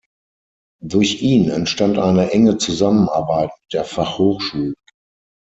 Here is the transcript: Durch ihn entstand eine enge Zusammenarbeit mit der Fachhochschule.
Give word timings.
Durch 0.81 1.21
ihn 1.21 1.51
entstand 1.51 1.99
eine 1.99 2.31
enge 2.31 2.57
Zusammenarbeit 2.57 3.51
mit 3.65 3.71
der 3.73 3.85
Fachhochschule. 3.85 4.73